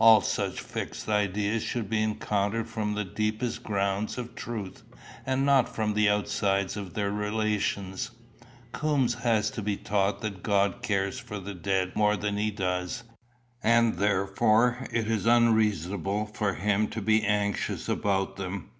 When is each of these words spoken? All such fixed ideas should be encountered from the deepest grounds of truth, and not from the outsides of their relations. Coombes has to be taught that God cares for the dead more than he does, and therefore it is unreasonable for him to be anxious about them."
All 0.00 0.20
such 0.22 0.58
fixed 0.60 1.08
ideas 1.08 1.62
should 1.62 1.88
be 1.88 2.02
encountered 2.02 2.66
from 2.68 2.94
the 2.94 3.04
deepest 3.04 3.62
grounds 3.62 4.18
of 4.18 4.34
truth, 4.34 4.82
and 5.24 5.46
not 5.46 5.68
from 5.72 5.94
the 5.94 6.08
outsides 6.08 6.76
of 6.76 6.94
their 6.94 7.12
relations. 7.12 8.10
Coombes 8.72 9.14
has 9.22 9.50
to 9.50 9.62
be 9.62 9.76
taught 9.76 10.20
that 10.20 10.42
God 10.42 10.82
cares 10.82 11.20
for 11.20 11.38
the 11.38 11.54
dead 11.54 11.94
more 11.94 12.16
than 12.16 12.38
he 12.38 12.50
does, 12.50 13.04
and 13.62 13.98
therefore 13.98 14.84
it 14.90 15.06
is 15.08 15.26
unreasonable 15.26 16.26
for 16.26 16.54
him 16.54 16.88
to 16.88 17.00
be 17.00 17.22
anxious 17.22 17.88
about 17.88 18.34
them." 18.34 18.70